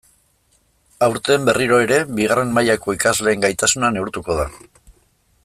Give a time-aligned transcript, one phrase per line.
[1.07, 4.49] Aurten, berriro ere, bigarren mailako ikasleen gaitasuna neurtuko da.